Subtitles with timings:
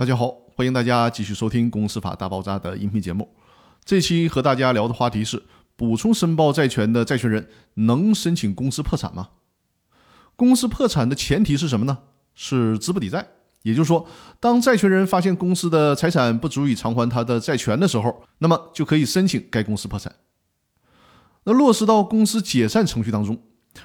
[0.00, 3.28] 大家好，欢迎大家继续收听《公司法大爆炸》的音频节目。
[3.84, 5.42] 这期和大家聊的话题是：
[5.76, 9.28] 补充申报债权的债权人能申请公司破产吗？
[10.36, 11.98] 公司破产的前提是什么呢？
[12.34, 13.28] 是资不抵债。
[13.60, 14.06] 也就是说，
[14.40, 20.14] 当债权人发现公司的财产不足以偿还他的债权的时候，那么就可以申请该公司破产。
[21.44, 23.38] 那落实到公司解散程序当中，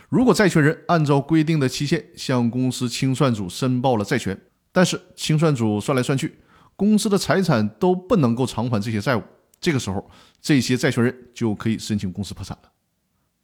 [0.07, 4.39] 如果债权人按照规定的期限向公司清算组申报了债权，
[4.75, 6.37] 但是清算组算来算去，
[6.75, 9.23] 公司的财产都不能够偿还这些债务。
[9.61, 12.69] 这个时候，这些债权人就可以申请公司破产了。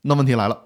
[0.02, 0.62] 那问题来了，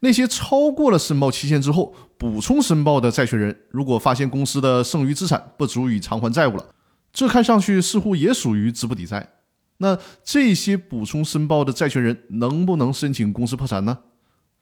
[0.00, 6.74] 那些超过了申报期限之后补充申报的债权人，如果发现公司的剩余资产不足以偿还债务了，
[7.12, 9.34] 这看上去似乎也属于资不抵债。
[9.76, 13.98] 那这些补充申报的债权人能不能申请公司破产呢？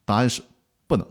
[0.03, 0.41] 答案是
[0.87, 1.07] 不能。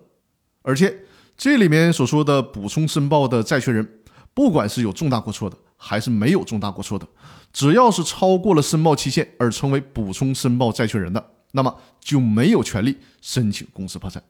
[0.60, 1.04] 而且
[1.38, 4.02] 这里面所说的补充申报的债权人。
[4.36, 7.08] 不管是有重大过错的，还是没有重大过错的，
[7.54, 14.22] 只要是超过了申报期限而成为补充申报债权人的，那么就没有权利申请公司破产。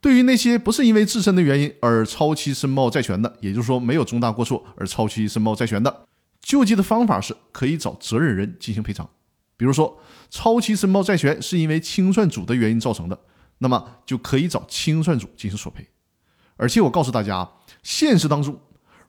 [0.00, 6.06] 对于那些不是因为自身的原因而超期申报债权的，也就是说没有重大过错而超期申报债权的，
[6.40, 9.10] 救济的方法是可以找责任人进行赔偿。
[9.56, 9.98] 比如说，
[10.30, 13.18] 超期申报债权是因为清算组的原因造成的，
[13.58, 15.84] 那么就可以找清算组进行索赔。
[16.56, 17.50] 而且我告诉大家，
[17.82, 18.56] 现实当中。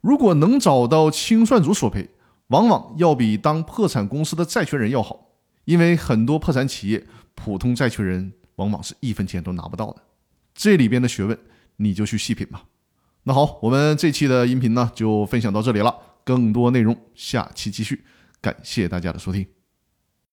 [0.06, 2.08] 如果能找到清算组索赔，
[2.50, 5.30] 往往要比当破产公司的债权人要好，
[5.64, 7.03] 因为很多破产企业
[7.34, 10.03] 普通债权人往往是一分钱都拿不到的。
[10.53, 11.36] 这里边的学问
[11.78, 12.66] 你就去细品吧。
[13.23, 18.06] 那好，我们这期的音频呢就分享到这里了，更多内容下期继续。
[18.39, 19.55] 感谢大家的收听。